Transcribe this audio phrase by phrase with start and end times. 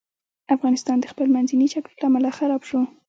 [0.55, 2.79] افغانستان د خپل منځي جګړو له امله خراب سو.